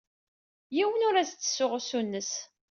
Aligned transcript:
Yiwen 0.75 1.05
ur 1.09 1.15
as-d-ttessuɣ 1.17 1.71
usu-nnes. 1.77 2.31